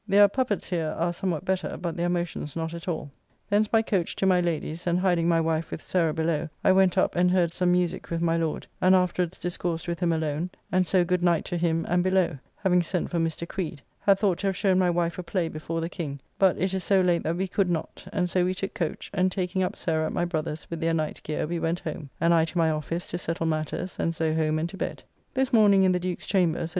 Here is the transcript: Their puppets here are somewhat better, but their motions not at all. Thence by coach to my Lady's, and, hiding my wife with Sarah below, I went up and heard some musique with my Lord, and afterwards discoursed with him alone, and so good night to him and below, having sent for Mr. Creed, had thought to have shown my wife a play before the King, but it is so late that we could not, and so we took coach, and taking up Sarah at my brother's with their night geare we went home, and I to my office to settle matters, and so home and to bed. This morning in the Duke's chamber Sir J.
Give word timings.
Their 0.07 0.27
puppets 0.27 0.67
here 0.71 0.95
are 0.97 1.13
somewhat 1.13 1.45
better, 1.45 1.77
but 1.79 1.95
their 1.95 2.09
motions 2.09 2.55
not 2.55 2.73
at 2.73 2.87
all. 2.87 3.11
Thence 3.51 3.67
by 3.67 3.83
coach 3.83 4.15
to 4.15 4.25
my 4.25 4.41
Lady's, 4.41 4.87
and, 4.87 4.99
hiding 4.99 5.27
my 5.27 5.39
wife 5.39 5.69
with 5.69 5.79
Sarah 5.79 6.11
below, 6.11 6.49
I 6.63 6.71
went 6.71 6.97
up 6.97 7.15
and 7.15 7.29
heard 7.29 7.53
some 7.53 7.71
musique 7.71 8.09
with 8.09 8.19
my 8.19 8.35
Lord, 8.35 8.65
and 8.81 8.95
afterwards 8.95 9.37
discoursed 9.37 9.87
with 9.87 9.99
him 9.99 10.11
alone, 10.11 10.49
and 10.71 10.87
so 10.87 11.05
good 11.05 11.21
night 11.21 11.45
to 11.45 11.57
him 11.57 11.85
and 11.87 12.03
below, 12.03 12.39
having 12.55 12.81
sent 12.81 13.11
for 13.11 13.19
Mr. 13.19 13.47
Creed, 13.47 13.83
had 13.99 14.17
thought 14.17 14.39
to 14.39 14.47
have 14.47 14.57
shown 14.57 14.79
my 14.79 14.89
wife 14.89 15.19
a 15.19 15.23
play 15.23 15.47
before 15.47 15.81
the 15.81 15.87
King, 15.87 16.19
but 16.39 16.57
it 16.57 16.73
is 16.73 16.83
so 16.83 16.99
late 17.01 17.21
that 17.21 17.37
we 17.37 17.47
could 17.47 17.69
not, 17.69 18.03
and 18.11 18.27
so 18.27 18.43
we 18.43 18.55
took 18.55 18.73
coach, 18.73 19.11
and 19.13 19.31
taking 19.31 19.61
up 19.61 19.75
Sarah 19.75 20.07
at 20.07 20.13
my 20.13 20.25
brother's 20.25 20.67
with 20.71 20.81
their 20.81 20.95
night 20.95 21.21
geare 21.23 21.47
we 21.47 21.59
went 21.59 21.81
home, 21.81 22.09
and 22.19 22.33
I 22.33 22.45
to 22.45 22.57
my 22.57 22.71
office 22.71 23.05
to 23.05 23.19
settle 23.19 23.45
matters, 23.45 23.97
and 23.99 24.15
so 24.15 24.33
home 24.33 24.57
and 24.57 24.67
to 24.69 24.77
bed. 24.77 25.03
This 25.35 25.53
morning 25.53 25.83
in 25.83 25.91
the 25.91 25.99
Duke's 25.99 26.25
chamber 26.25 26.61
Sir 26.61 26.65
J. 26.65 26.69